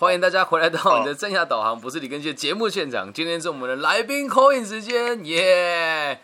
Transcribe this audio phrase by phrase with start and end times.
[0.00, 3.12] 欢迎大家回来到你的正向导航，不是李根旭节目现场。
[3.12, 6.20] 今天是我们的来宾 call in 时间，耶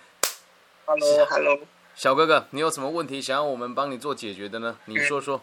[0.85, 1.59] ！Hello，Hello，
[1.97, 4.79] 小哥哥，你有什么问题想要我们帮你做解决的呢？
[4.85, 5.43] 你说说。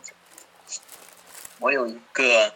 [1.59, 2.53] 我有一个，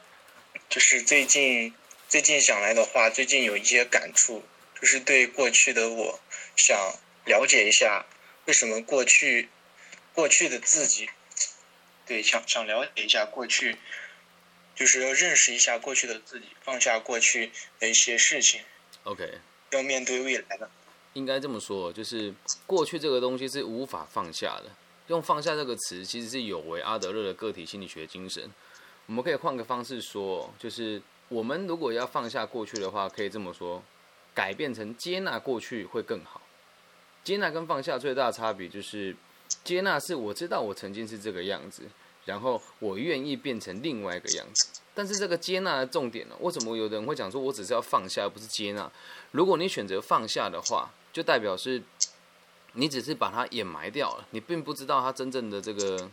[0.70, 1.74] 就是最近
[2.08, 4.46] 最近想来的话，最近有一些感触，
[4.80, 6.18] 就是对过去的我
[6.56, 6.78] 想
[7.26, 8.06] 了解一下，
[8.46, 9.50] 为什么过去
[10.14, 11.10] 过去的自己，
[12.06, 13.78] 对，想想了解一下过去。
[14.76, 17.50] 就是要认识一下过去的自己，放下过去
[17.80, 18.62] 的一些事情。
[19.06, 19.40] OK，
[19.72, 20.70] 要面对未来的。
[21.14, 22.34] 应该这么说，就是
[22.68, 24.70] 过去这个东西是无法放下的。
[25.08, 28.52] 用“放下”这个词，其实是有违阿德勒的个体心理学精神。
[29.06, 33.84] 我们可以换个方式说，就是我们如果要放下过去的话，可以这么说：
[34.34, 36.42] 改变成接纳过去会更好。
[37.24, 39.16] 接纳跟放下最大的差别就是，
[39.64, 41.84] 接纳是我知道我曾经是这个样子。
[42.26, 46.36] 然后我愿意变成另外一个样子，但是这个接纳的重点呢？
[46.40, 48.92] 为什么有的人会讲说，我只是要放下，而不是接纳？
[49.30, 51.84] 如果你选择放下的话，就代表是，
[52.74, 56.10] 你只是把它掩埋掉了，你并不知道它真正的这个，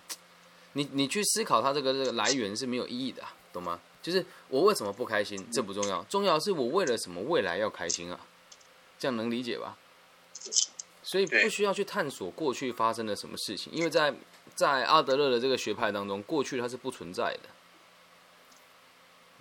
[0.74, 3.80] 你你去思考它这个这个来源是没有意义的，懂吗？
[4.02, 8.20] 就是我为什么不开心，这不重要，重要是我为了什么未来要开心啊？
[8.98, 9.78] 这样能理解吧？
[11.02, 14.14] 所以不需要去探索过去发生了什么事情，因为在。
[14.62, 17.48] 在阿德勒的这个学派当中，过去它是不存在的，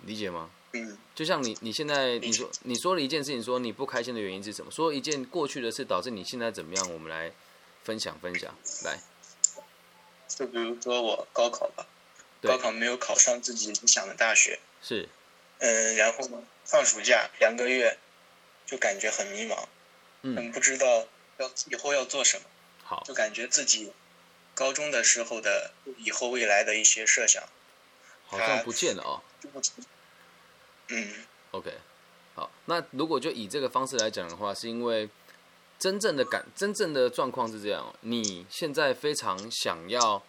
[0.04, 0.50] 理解吗？
[0.72, 0.98] 嗯。
[1.14, 4.70] 就像你，你现在你说你说了一件事情，说你不开心的原因是什么？
[4.72, 6.92] 说一件过去的事导致你现在怎么样？
[6.92, 7.30] 我们来
[7.84, 8.52] 分享分享。
[8.84, 8.98] 来，
[10.26, 11.86] 就比如说我高考吧，
[12.42, 14.58] 高考没有考上自己理想的大学。
[14.82, 15.08] 是。
[15.58, 16.42] 嗯，然后呢？
[16.64, 17.96] 放暑假两个月，
[18.66, 19.66] 就感觉很迷茫，
[20.22, 21.06] 嗯，不知道
[21.38, 22.44] 要以后要做什么。
[22.82, 23.04] 好。
[23.06, 23.92] 就感觉自己。
[24.54, 27.42] 高中的时候的以后未来的一些设想，
[28.26, 29.22] 好像不见了哦。
[30.88, 31.14] 嗯
[31.52, 31.72] ，OK，
[32.34, 35.08] 好，那如果就以这个方式来讲的话，是因为
[35.78, 40.22] 真正的感，真正的状况是这样，你现在非常想要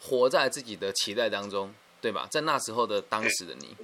[0.00, 2.26] 活在自己的期待当中，对吧？
[2.30, 3.76] 在那时候的当时的你，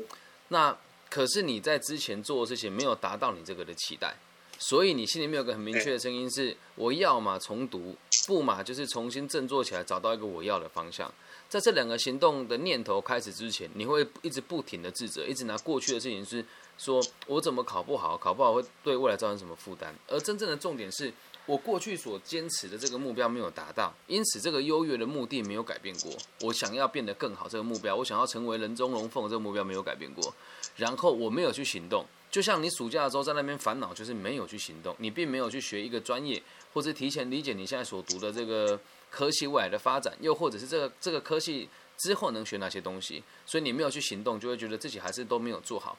[0.48, 0.76] 那
[1.10, 4.14] 可是你在之前做的事情没有达到你这个的期待。
[4.58, 7.96] 所以你心里面有个很明确的声音是：我要么重读，
[8.26, 11.12] 不嘛就是重新振作起来，找到一个我要的方向。
[11.48, 16.44] 在这两个行动的念头开始之前，你会一直不停的自责，一直拿过去的事情是
[16.78, 19.94] 说我怎么考不好，考不好会对未来造成什么负担。
[20.08, 21.12] 而真正的重点是
[21.44, 26.12] 我过去所坚持的这个目标没有达到，因此这个优越的目的没有改变过。
[26.40, 30.32] 我想要变得更好这个目标，我想要成为人中龙凤这个目标没有改变过。
[30.76, 32.06] 然后我没有去行动。
[32.32, 45.96] 就像你暑假的时候在那边烦恼，就是没有去行动，你并没有去学一个专业，或者提前理解你现在所读的这个科系未来的发展，又或者是这个这个科系之后能学哪些东西，所以你没有去行动，就会觉得自己还是都没有做好。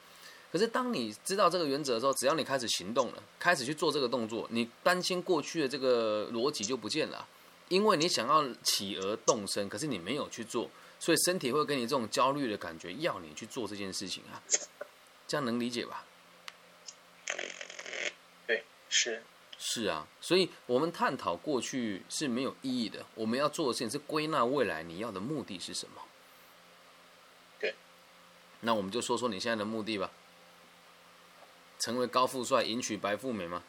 [0.52, 7.28] 可是当你知道这个原则的时候，只要你开始行动了，开始去做这个动作，你担心过去的这个逻辑就不见了，
[7.70, 10.68] 因为你想要起而动身，可是你没有去做，
[11.00, 14.42] 所以身体会给你这种焦虑的感觉，要你去做这件事情啊，
[15.28, 16.04] 这样能理解吧？
[18.94, 19.24] 对，是
[19.58, 23.06] 是啊，所以我们探讨过去是没有意义的。
[23.16, 26.02] 我们要做的事情是归纳未来你要的目的是什么。
[27.60, 27.74] 对，
[28.62, 30.12] 那我们就说说你现在的目的吧。
[31.80, 33.62] 成为高富帅，迎娶白富美吗？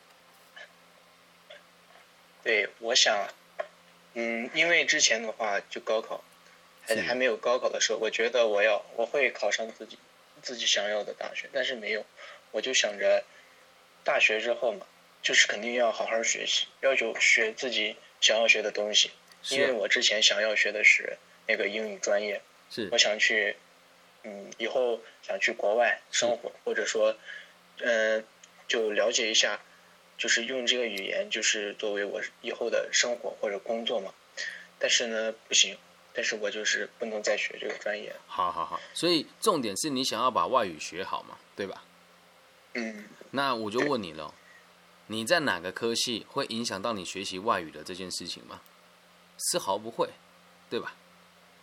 [2.45, 3.29] 对，我想，
[4.13, 6.23] 嗯，因为之前的话就高考，
[6.83, 9.99] 还还没有高考的时候，我觉得我要我会考上自己
[10.43, 12.05] 自己想要的大学，但是没有。
[12.53, 13.25] 我就想着，
[14.05, 14.87] 大学之后嘛，
[15.25, 19.11] 就是肯定要好好学习，要求学自己想要学的东西。
[19.51, 22.41] 因为我之前想要学的是那个英语专业，
[22.71, 23.57] 是我想去，
[24.23, 27.17] 嗯，以后想去国外生活，或者说，
[27.79, 28.25] 嗯，
[28.69, 29.61] 就了解一下，
[30.19, 34.13] 就是用这个语言，就是作为我以后的生活或者工作嘛。
[34.79, 35.77] 但是呢，不行，
[36.13, 38.15] 但是我就是不能再学这个专业。
[38.27, 41.83] 好好好，所以重点是你想要把外语学好嘛，对吧？
[42.75, 44.35] 嗯，那我就问你了，
[45.09, 48.61] 你在哪个科系会影响到你学习外语的这件事情吗？
[49.37, 50.09] 丝毫不会，
[50.71, 50.95] 对吧？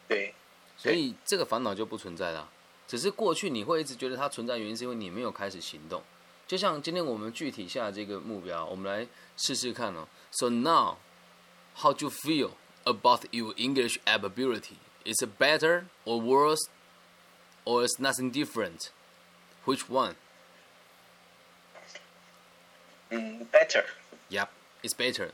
[0.07, 0.33] 对，
[0.77, 2.49] 所以这个烦恼就不存在了。
[2.87, 6.03] 只是过去你会一直觉得它存在，原因是因为你没有开始行动。
[6.45, 9.07] 就像今天我们具体下这个目标，我们来
[9.37, 10.05] 试试看哦。
[10.31, 10.97] So now,
[11.77, 12.51] how do you feel
[12.83, 14.75] about your English ability?
[15.05, 16.67] Is it better or worse,
[17.63, 18.89] or is nothing different?
[19.65, 20.15] Which one?
[23.11, 23.85] 嗯 better.
[24.29, 24.47] Yep,
[24.81, 25.29] it's better。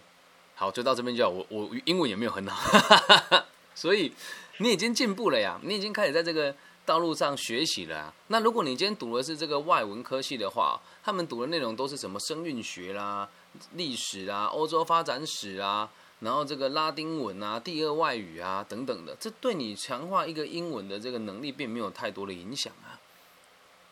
[0.55, 1.29] 好，就到这边就好。
[1.29, 3.45] 我我英文也没有很好，
[3.75, 4.11] 所以
[4.57, 5.59] 你已经进步了呀。
[5.63, 8.13] 你已经开始在这个道路上学习了、啊。
[8.27, 13.29] 那如果你今天读的是这个外文科系的话，他们读的内容都是什么声韵学啦、
[13.73, 15.87] 历史啊、欧洲发展史啊，
[16.21, 22.97] 然后这个拉丁文啊、第二外语啊等等的，这对你强化一个英文的这个能力并没有太多的影响啊，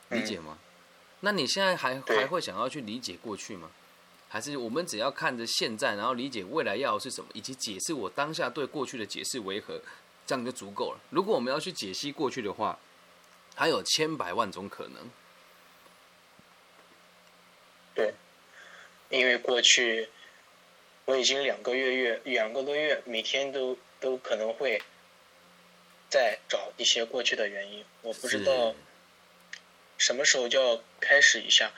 [0.09, 0.57] 理解吗？
[1.25, 3.71] 那你现在还还会想要去理解过去吗？
[4.29, 9.81] 还是我们只要看着现在，然后理解未来要的是什么，以及解释我当下对过去的解释为何，
[10.27, 10.99] 这样就足够了。
[11.09, 12.77] 如果我们要去解析过去的话，
[13.55, 15.09] 还有千百万种可能。
[17.95, 18.13] 对，
[19.09, 20.09] 因为过去
[21.05, 24.79] 我已经两个月月两个多月，每天都都可能会
[26.07, 28.75] 在找一些过去的原因，我不知道
[29.97, 31.71] 什么时候就要开始一下，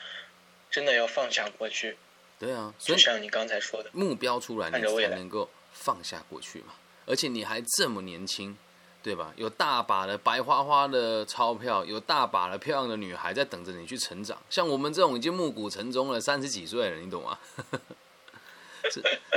[0.69, 1.97] 真的要放下过去，
[2.39, 6.73] 对啊，所以就像你刚才说的，目标出来，你才能够放下过去嘛。
[7.05, 8.57] 而且你还这么年轻，
[9.01, 9.33] 对吧？
[9.37, 14.37] 有大把的白花花的钞票，有大把的漂亮的女孩在等着你去成长。
[14.49, 17.37] 像我们这种已经暮鼓晨钟了，三十几岁了，你懂吗？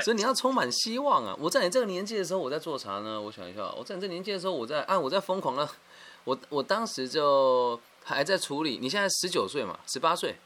[0.03, 1.37] 所以你要充满希望啊！
[1.38, 3.21] 我在你这个年纪的时候，我在做啥呢？
[3.21, 5.69] 我想一下，我在你这个年纪的时候，我在啊，我在疯狂的，
[6.23, 8.79] 我我当时就还在处理。
[8.81, 10.37] 你现在十九岁嘛，十八岁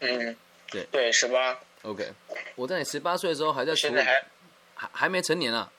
[0.00, 0.36] 嗯，
[0.70, 2.12] 对对，十八，，OK。
[2.54, 4.26] 我在你十八岁的时候还在处理现在，还
[4.74, 5.70] 还还没成年啊。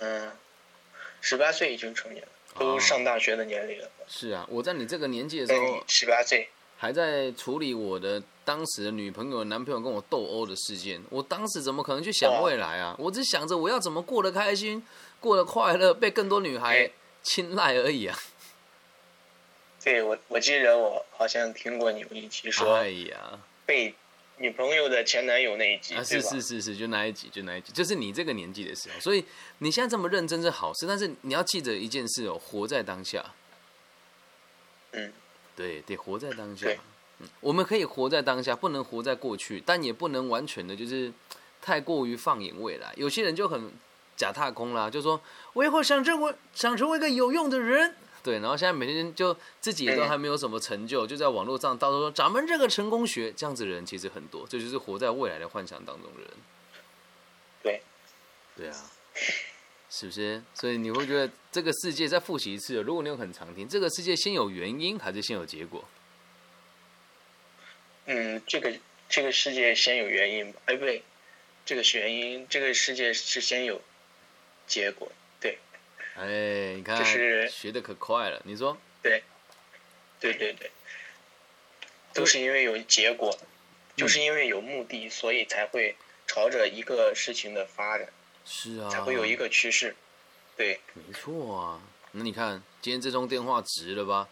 [0.00, 0.32] 嗯，
[1.20, 11.00] 十八岁已经成年了，都哦上大学的年龄了，是啊，我在你这个年纪的时候嗯，，十八岁，还在处理我的当时的女朋友、男朋友跟我斗殴的事件。
[11.08, 12.96] 我当时怎么可能去想未来啊？
[12.98, 14.84] 我只想着我要怎么过得开心、
[15.20, 16.90] 过得快乐，被更多女孩哎
[17.22, 18.18] 青睐而已啊！
[19.82, 23.92] 对我我记得我好像听过你们一期说哎呀，被
[24.38, 26.20] 女朋友的前男友那一集，啊，是？
[26.22, 29.00] 是是是，就那一集，就那一集，就是你这个年纪的时候。
[29.00, 29.24] 所以
[29.58, 33.24] 你现在这么认真是好事，但是你要记得一件事哦，活在当下。
[34.92, 35.12] 嗯，
[35.56, 36.68] 对，得活在当下。
[37.18, 41.12] 嗯，我们可以活在当下，不能活在过去，但也不能完全的就是
[41.60, 42.92] 太过于放眼未来。
[42.96, 43.72] 有些人就很
[44.16, 45.20] 假踏空啦，就说
[45.52, 47.96] 我以后想成为想成为一个有用的人。
[48.22, 56.30] 对，然后现在每天就自己也都嗯还没有什么成就，就在网络上到处说咱们这个成功学，这样子的人其实很多，这就是活在未来的幻想当中的人。
[57.62, 57.82] 对，
[58.56, 58.90] 对啊，
[59.90, 60.42] 是不是？
[60.54, 65.84] 所以你会觉得这个世界再复习一次，如果你有很常听，这个世界先有原因还是先有结果？
[68.06, 68.72] 嗯，这个
[69.08, 70.60] 这个世界先有原因吧？
[70.66, 71.02] 哎，不对，
[71.64, 73.80] 这个是原因，这个世界是先有
[74.66, 75.10] 结果。
[76.14, 78.40] 对，哎，你看，就是学的可快了。
[78.44, 79.22] 你说，对，
[80.20, 80.70] 对对对，
[82.12, 83.38] 都是因为有结果，
[83.96, 88.08] 就是因为有目的，所以才会朝着一个事情的发展，
[88.44, 89.94] 是啊，才会有一个趋势。
[90.56, 91.80] 对，没错啊。
[92.12, 94.28] 那你看，今天这通电话值了吧？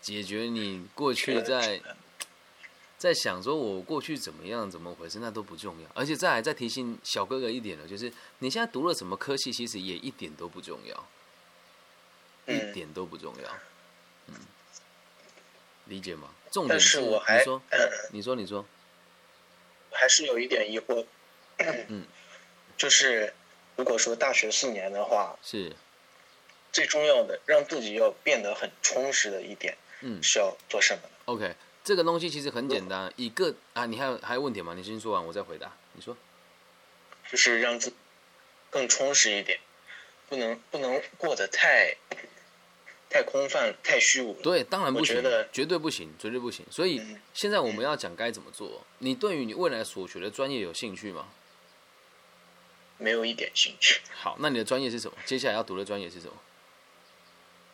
[0.00, 1.78] 解决你过去在
[3.00, 5.88] 在想说我过去怎么样、怎么回事，那都不重要。
[5.94, 10.94] 而且再来再提醒小哥哥一点了，就是你现在读了什么科系，其实也一点都不重要，
[12.44, 13.50] 一嗯，点都不重要。
[14.26, 14.34] 嗯，
[15.86, 16.28] 理解吗？
[16.50, 17.62] 重点是我还你说，
[18.12, 18.66] 你说，你说，
[19.90, 21.06] 还是有一点疑惑。
[21.88, 22.04] 嗯，
[22.76, 23.32] 就是
[23.76, 25.74] 如果说大学四年的话，是，
[26.70, 34.74] 最重要的让自己要变得很充实的一点嗯是要做什么呢？，OK，这个东西其实很简单，一个啊，你还有还有问题吗？
[34.74, 35.72] 你先说完，我再回答。
[35.94, 36.16] 你说，
[37.30, 37.92] 就是让自
[38.68, 39.58] 更充实一点，
[40.28, 41.96] 不能不能过得太
[43.08, 44.34] 太空泛、太虚无。
[44.42, 46.64] 对，当然不觉得，绝对不行，绝对不行。
[46.70, 48.86] 所以嗯现在我们要讲该怎么做。
[48.98, 51.28] 你对于你未来所学的专业有兴趣吗？
[52.98, 55.16] 没有一点兴趣，好，那你的专业是什么？
[55.24, 56.34] 接下来要读的专业是什么？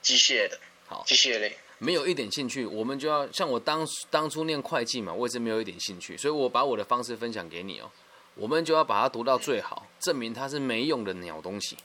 [0.01, 7.91] 机械的，好，机械类，没有一点兴趣，我们就要像我当当初念会计嘛，我也是没有一点兴趣，所以我把我的方式分享给你哦。
[8.35, 11.77] 我们就要把它读到最好，证明它是没用的鸟东西。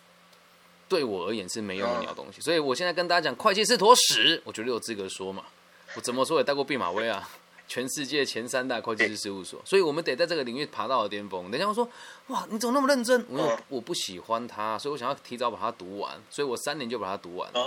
[0.90, 5.46] 对我而言是没用的鸟东西，所以我现在跟大家讲，会计是坨屎，我绝对有资格说嘛。
[5.96, 7.30] 我怎么说也带过毕马威啊，
[7.68, 11.50] 全世界前三大会计师事务所，所以我们得在这个领域爬到了巅峰。
[11.50, 11.88] 等一下我说，
[12.28, 13.26] 哇，你怎么那么认真？
[13.30, 17.66] 我我不喜欢它，所以我想要提早把它读完，所以我三年就把它读完了。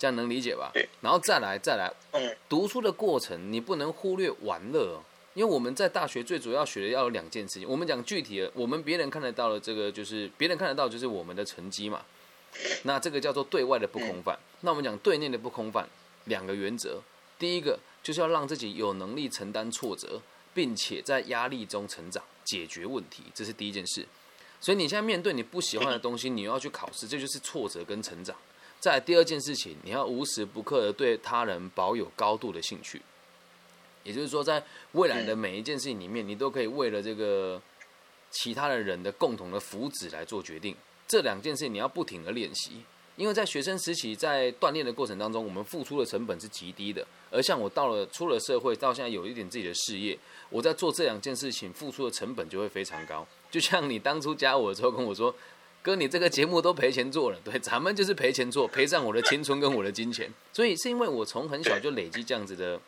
[0.00, 0.70] 哦，这样能理解吧？
[0.72, 0.88] 对。
[1.02, 5.04] 然后再来再来，嗯，读书的过程你不能忽略玩乐、哦，
[5.34, 7.68] 因为我们在大学最主要学的要有两件事情。
[7.68, 12.02] 我们讲具体的，我们别人看得到的这个就是别人看得到就是我们的成绩嘛。
[12.82, 14.36] 那这个叫做对外的不空泛。
[14.62, 15.86] 那我们讲对内的不空泛，
[16.24, 17.00] 两个原则。
[17.38, 20.20] 第一个就是要让自己有能力承担挫折，
[20.52, 24.06] 并且在压力中成长，解决问题，这是第一件事。
[24.60, 28.36] 所以你现在面对你不喜欢的东西，你又要去考试，这就是挫折跟成长。
[28.80, 33.00] 再来第二件事情，你要无时不刻的对他人保有高度的兴趣。
[34.02, 37.60] 也就是说，在未来的每一件事情里面，你都可以为了这个
[38.30, 40.74] 其他的人的共同的福祉来做决定。
[41.06, 42.82] 这两件事情你要不停的练习，
[43.16, 47.06] 因为在学生时期在锻炼的过程当中，我们付出的成本是极低的。
[47.30, 50.18] 而像我到了出了社会，到现在有一点自己的事业，
[50.48, 53.26] 我在做这两件事情付出的成本就会非常高。
[53.50, 55.34] 就像你当初加我的时候跟我说
[55.82, 60.32] ：“哥，你这个节目都赔钱做了。”对，咱们就是赔钱做，赔上我的青春跟我的金钱。
[60.52, 62.80] 所以是因为我从很小就累积这样子的。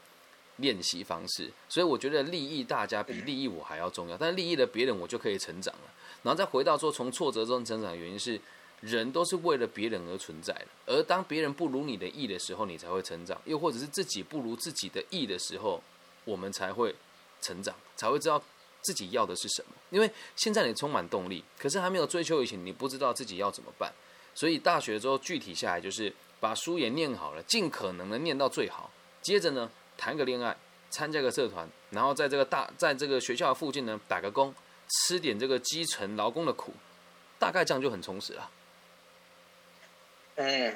[0.59, 4.17] 练习方式，所以我觉得利益大家比利益我还要重要。
[4.19, 5.91] 但利益了别人，我就可以成长了。
[6.23, 8.39] 然后再回到说，从挫折中成长的原因是，
[8.83, 10.67] 人都是为了别人而存在的。
[10.87, 15.83] 而当别人不如你的意的时候，你才会成长；又或者是自己不如自己的意的时候，
[16.27, 16.95] 我们才会
[17.41, 18.41] 成长，才会知道
[18.83, 19.69] 自己要的是什么。
[19.91, 23.91] 因为现在你充满动力，可是还没有追求以前，你不知道自己要怎么办。
[24.35, 28.91] 所以大学之后具体下来，就是把书也念好了，尽可能的念到最好。
[29.23, 29.71] 接着呢？
[29.95, 30.57] 谈个恋爱，
[30.91, 34.53] 参加个社团，然后在这个大，在这个学校附近呢打个工，
[34.89, 36.73] 吃点这个基层劳工的苦，
[37.39, 38.51] 大概这样就很充实了。
[40.37, 40.75] 嗯，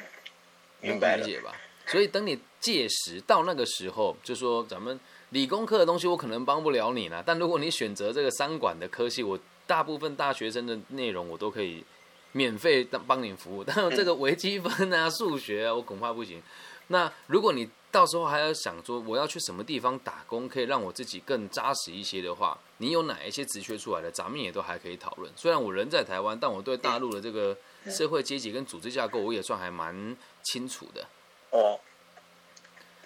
[0.80, 1.56] 明白理解吧？
[1.86, 11.84] 所以等你届时到那个时候，就说咱们理工科的东西我可能帮不了你了，但如果你选择这个三管的科系，我大部分大学生的内容我都可以
[12.32, 16.40] 免费帮帮你服务，但这个微积分啊、 数学啊，我恐怕不行。
[16.88, 25.32] 那如果你到时候还要想说我要去什么地方打工，可以让我自己更扎实一些的话，你有哪一些职缺出来的，咱们也都还可以讨论。
[25.34, 27.56] 虽然我人在台湾，但我对大陆的这个
[27.90, 31.04] 社会阶级跟组织架构，我也算还蛮清楚的。
[31.50, 31.80] 哦，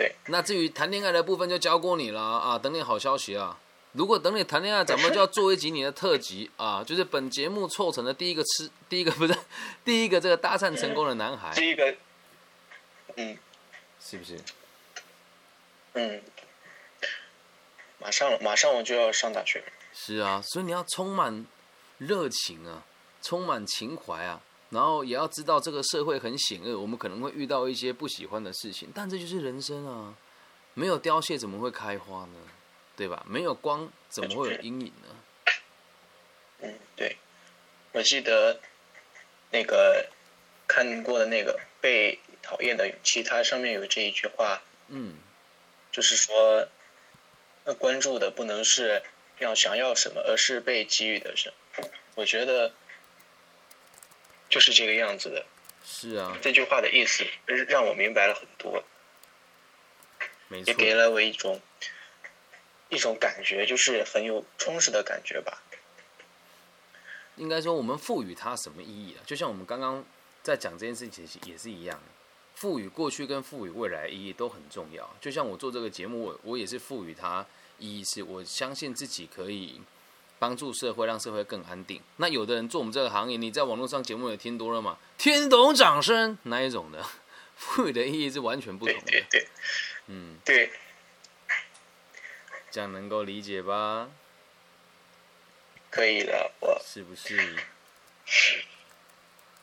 [0.01, 0.15] 对。
[0.29, 2.59] 那至于谈恋爱的部分，就交过你了啊！
[2.59, 3.59] 等你好消息啊！
[3.93, 6.83] 如果等你谈恋爱，咱们就要做一集你的特辑啊！
[6.83, 9.37] 就是本节目凑成的第一个吃，第一个不是
[9.85, 11.53] 第一个这个搭讪成功的男孩。
[11.55, 11.95] 第一个，
[13.17, 13.37] 嗯，
[14.03, 14.41] 是不是？
[15.93, 16.23] 嗯，
[17.99, 19.63] 马上马上我就要上大学。
[19.93, 21.45] 是啊，所以你要充满
[21.99, 22.85] 热情啊，
[23.21, 24.41] 充满情怀啊，
[24.71, 30.15] 然后也要知道这个社会很险恶，我们可能会遇到一些不喜欢的事情，但这就是人生啊。
[30.75, 32.37] 没有凋谢怎么会开花呢？
[32.97, 33.25] 对吧？
[33.29, 35.55] 没有光怎么会有阴影呢？
[36.61, 37.17] 嗯，对。
[37.93, 38.61] 我记得
[39.51, 40.09] 那个
[40.69, 44.63] 看过的那个被讨厌的勇气，它上面有这一句话。
[44.89, 45.15] 嗯。
[45.91, 46.69] 就是说，
[47.65, 49.03] 那关注的不能是
[49.41, 51.89] 要想要什么，而是被给予的什么。
[52.15, 52.73] 我觉得
[54.51, 55.47] 就是这个样子的。
[55.83, 56.37] 是啊。
[56.43, 58.85] 这句话的意思让我明白了很多，
[60.67, 61.59] 也给了我一种
[62.91, 65.63] 一种感觉，就是很有充实的感觉吧。
[67.37, 69.25] 应该说，我们赋予它什么意义啊？
[69.25, 70.05] 就像我们刚刚
[70.43, 72.05] 在讲这件事情，也是一样的。
[72.55, 75.09] 赋予过去跟赋予未来意义都很重要。
[75.19, 77.47] 就像我做这个节目，我我也是赋予它
[77.79, 79.81] 意义，是我相信自己可以
[80.41, 82.03] 帮助社会，让社会更安定。
[82.17, 84.99] 那有的人做我们这个行业，你在网络上节目也听多了嘛？
[85.19, 87.05] 听懂掌声那一种的，
[87.55, 89.03] 赋予的意义是完全不同的。
[89.07, 89.47] 对对，
[90.07, 90.73] 嗯，对，
[92.71, 94.09] 这样能够理解吧？
[95.91, 97.57] 可以了，我是不是？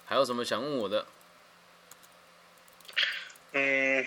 [0.06, 1.08] 还有什么想问我的？
[3.54, 4.06] 嗯，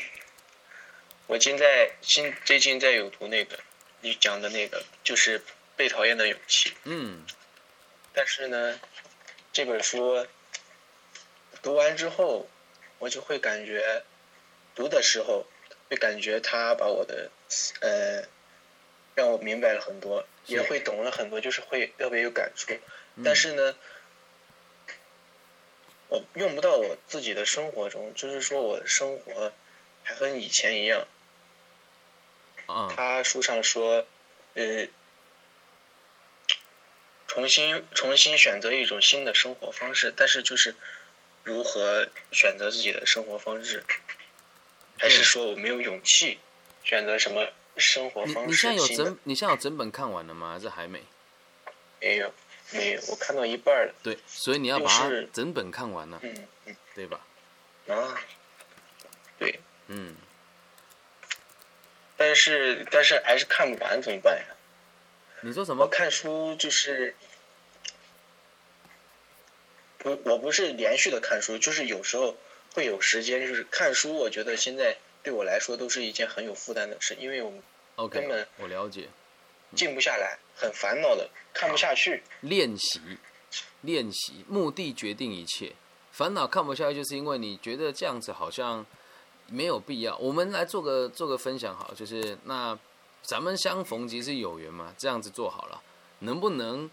[1.26, 3.58] 我现在新最近在有读那个
[4.02, 5.42] 你讲的那个，就是
[5.80, 6.75] 被讨厌的勇气。
[6.84, 7.25] 嗯，
[8.12, 8.78] 但是呢，
[9.50, 10.26] 这本书
[11.62, 12.46] 读完之后，
[12.99, 14.02] 我就会感觉
[14.75, 15.46] 读的时候
[15.88, 17.30] 会感觉他把我的
[17.80, 18.28] 呃
[19.14, 22.75] 让我明白了很多，也会懂了很多，就是会特别有感触。
[23.25, 23.75] 但是呢。
[26.12, 29.52] 我用不到我自己的生活中，就是说我的生活
[30.02, 31.06] 还和以前一样。
[32.66, 34.04] 他书上说，
[34.54, 34.88] 呃，
[37.30, 40.75] 重新重新选择一种新的生活方式，但是就是
[41.44, 43.84] 如何选择自己的生活方式，
[44.99, 46.40] 还是说我没有勇气
[46.82, 48.49] 选择什么生活方式？
[48.49, 50.54] 你现在有整你现在有整本看完了吗？
[50.54, 51.00] 还是还没？
[52.00, 52.34] 没有。
[52.72, 53.94] 没有，我看到一半了。
[54.02, 57.20] 对，所以你要把它整本看完了，嗯嗯，对吧？
[57.87, 58.20] 啊，
[59.38, 60.16] 对，嗯。
[62.16, 64.44] 但是但是还是看不完，怎么办呀？
[65.42, 65.85] 你说什么？
[65.85, 67.14] 我看书就是，
[69.99, 72.37] 不，我不是连续的看书，就是有时候
[72.75, 74.14] 会有时间，就是看书。
[74.14, 77.42] 我觉得现在对我来说都是一件很有负担的事，因为
[77.97, 79.09] 我根本我了解。
[79.76, 82.23] 静不下来，很烦恼的，看不下去。
[82.40, 83.00] 练习，
[83.82, 85.73] 练习，目的决定一切。
[86.11, 88.85] 烦恼看不下去，就是因为你觉得这样子好像
[89.47, 90.16] 没有必要。
[90.16, 92.76] 我们来做个做个分享，好，就是那
[93.22, 95.80] 咱们相逢即是有缘嘛，这样子做好了，
[96.20, 96.90] 能不能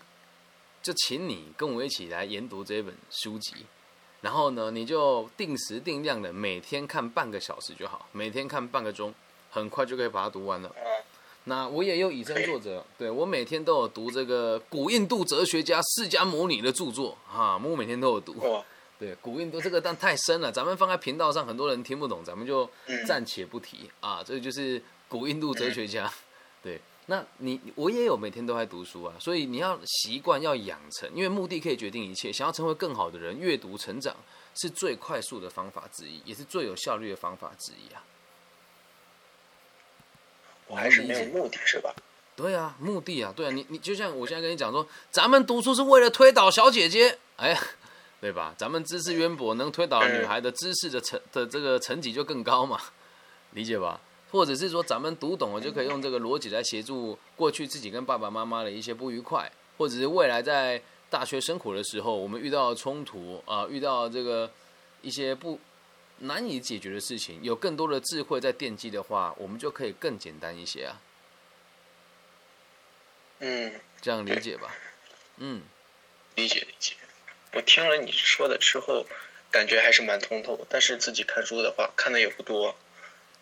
[0.83, 3.65] 就请你跟我一起来研读这本书籍？
[4.21, 9.13] 然后呢，你就定时定量的每天看半个小时就好，每天看半个钟，
[9.51, 10.73] 很快就可以把它读完了。
[11.45, 18.35] 那我也有以身作则，对我每天都有读这个古印度哲学家释迦牟尼的著作啊，我每天都有读。
[18.99, 22.69] 对，古印度这个但太深了，咱们放在频道上很多人听不懂，咱们就
[23.05, 24.23] 暂且不提啊。
[24.25, 26.11] 这就是古印度哲学家。
[26.63, 32.33] 对，那你我也有每天都在读书啊，所以你要习惯要养成，因为目的可以决定一切。
[32.33, 34.15] 想要成为更好的人，阅读成长
[34.55, 38.03] 是最快速的方法之一，也是最有效率的方法之一啊。
[40.67, 41.95] 我还是没有目的是吧？
[42.35, 47.57] 对啊，目的啊，对啊，你你就像我现在跟你讲说，咱们读书是为了推倒小姐姐，哎，
[48.19, 48.53] 对吧？
[48.57, 52.81] 咱们知识渊博，能推倒女孩的知识的成的这个层级就更高嘛，
[53.51, 54.01] 理解吧？
[54.31, 64.51] 或者是说，咱们读懂了就可以用这个逻辑来协助过去自己跟爸爸妈妈的一些不愉快，或者是未来在大学生活的时候，我们遇到冲突啊，遇到这个
[65.01, 65.59] 一些不。
[66.19, 70.99] 难以解决的事情，有更多的智慧在惦记的话，我们就可以更简单一些啊。
[73.37, 74.75] 嗯，这样理解吧。
[75.35, 75.61] 嗯，
[76.33, 76.95] 理解理解。
[77.53, 79.05] 我听了你说的之后，
[79.51, 80.65] 感觉还是蛮通透。
[80.67, 82.75] 但是自己看书的话，看的也不多，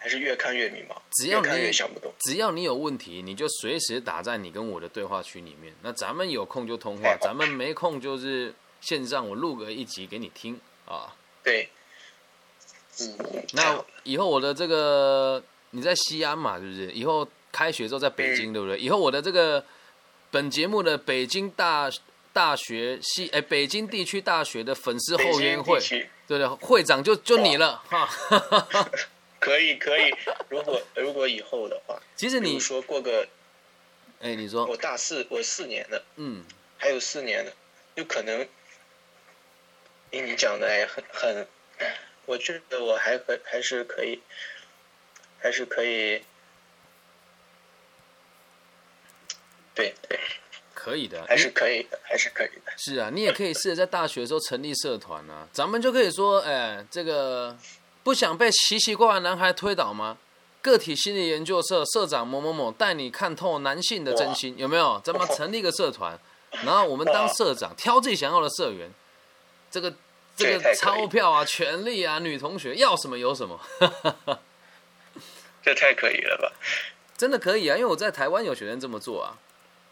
[0.05, 2.13] 还是越看越迷茫，越看越想不懂。
[2.19, 5.73] 只要你有问题，你就随时打在你跟我的对话区里面。
[5.81, 11.15] 那咱们有空就通话，咱们没空就是线上，我录个一集给你听啊。
[11.43, 11.67] 对。
[12.99, 13.17] 嗯
[13.53, 16.91] 那以后我的这个你在西安嘛，是不是？
[16.91, 18.77] 以后开学之后在北京，对不对？
[18.77, 19.65] 以后我的这个
[20.29, 21.89] 本节目的北京大
[22.31, 25.79] 大学系哎，北京地区大学的粉丝后援会，
[26.27, 28.07] 对对，会长就就你了哈。
[29.45, 30.11] 可以可以，
[30.49, 33.27] 如果如果以后的话，其实你说过个，
[34.19, 36.43] 哎，你说我大四，我四年的，嗯，
[36.79, 37.53] 还有四年的，
[37.95, 38.47] 就可能，
[40.09, 41.47] 听你讲的哎，很很。
[42.25, 44.19] 我觉得我还可还是可以，
[45.37, 46.23] 还是可以，
[49.75, 50.19] 对对，
[50.73, 52.73] 可以的，还是可以的，还是可以的。
[52.77, 57.55] 是啊，你也可以试着在大学的时候成立社团啊，咱们就可以说，哎，这个
[58.05, 60.19] 不想被奇奇怪怪男孩推倒吗？
[60.61, 65.01] 个体心理研究社社长某某某带你看透男性的真心，有没有？
[65.03, 66.19] 咱们成立一个社团，
[66.63, 68.89] 然后我们当社长，挑自己想要的社员，
[69.69, 69.91] 这个。
[70.37, 73.57] 这个钞票啊，权利啊，女同学要什么有什么，
[75.63, 76.51] 这太可以了吧？
[77.15, 79.37] 真的可以啊，因为我在台湾有学生这么做啊。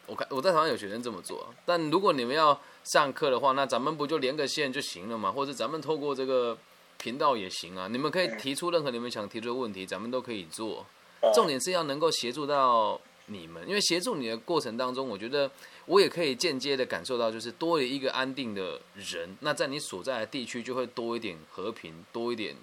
[0.06, 5.32] 我看我在台湾有学生这么做，但如果你们要上课的话，那咱们不就连个线就行了嘛？
[5.32, 6.58] 或者咱们透过这个
[7.04, 7.88] 频道也行啊。
[7.92, 10.86] 你们可以提出任何你们想提出的问题，咱们都可以做。
[11.34, 15.52] 重点是要能够协助到你们，因为协助你的过程当中，我觉得。
[15.86, 22.56] 我也可以间接的感受到，就是多了一个安定的人，那在你所在的地区就会多一点和平，多一点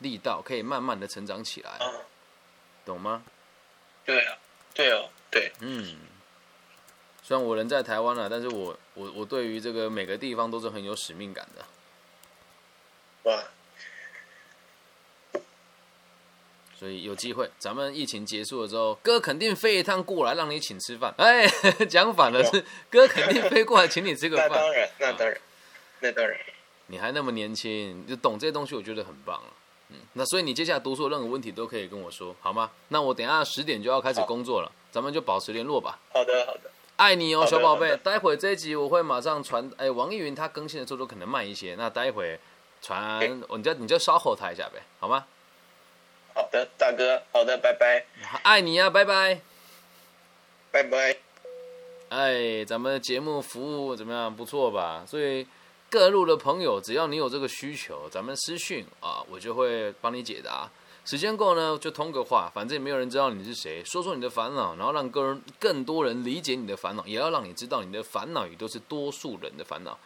[0.00, 1.80] 力道，可以慢慢的成长起来，
[2.84, 3.24] 懂吗？
[4.04, 4.36] 对啊，
[4.74, 5.96] 对哦，对，嗯。
[7.22, 11.64] 虽然我人在台湾了，但是我我我对于这个每个地方都是很有使命感的。
[13.22, 13.42] 哇。
[16.84, 21.14] 所以有机会，咱们疫情结束了之后，哥肯定飞一趟过来让你请吃饭。
[21.16, 21.48] 哎，
[21.88, 24.50] 讲反了是哥肯定飞过来请你吃个饭。
[24.50, 25.40] 那当然，那当然，
[26.00, 26.38] 那当然。
[26.88, 29.48] 你还那么年轻，就懂这些东西，我觉得很棒了。
[29.88, 32.70] 嗯，那所以你接下来读书任何问题都可以跟我说，好吗？
[32.88, 35.98] 那我等下十点就要开始工作了，咱们就保持联络吧。
[36.12, 36.70] 好的，好的。
[36.96, 37.96] 爱你哦，小宝贝。
[37.96, 39.70] 待会这一集我会马上传。
[39.78, 42.38] 哎，王艺云他更新的速度可能慢一些，那待会
[42.82, 45.24] 传，你就你就稍后他一下呗，好吗？
[46.34, 48.04] 好的，大哥，好的，拜拜。
[48.42, 49.40] 爱你啊，拜拜，
[50.72, 51.16] 拜拜。
[52.08, 54.34] 哎，咱们节目服务怎么样？
[54.34, 55.04] 不错吧？
[55.06, 55.46] 所以
[55.88, 60.68] 各路的朋友，只要你有这个需求，咱们私讯啊，我就会帮你解答。
[61.04, 69.96] 时间够呢，就通个话，反正也没有人知道你是谁，说说你的烦恼，然后让更更多人理解你的烦恼，也要让你知道你的烦恼也都是多数人的烦恼。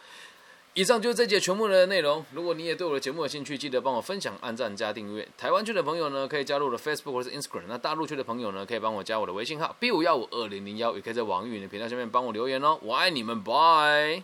[0.79, 2.23] 以上就是这节全部的内容。
[2.31, 5.27] 如果你也对我的节目有兴趣，记得帮我分享、按赞、加订阅。
[5.37, 7.63] 台湾区的朋友呢，可以加入我的 Facebook 或是 Instagram。
[7.67, 12.79] 那大陆区的朋友呢，可以帮我加我的微信号 B 五幺五二零零幺，也可以在网易云的频道下面帮我留言哦。
[12.81, 14.23] 我爱你们，拜。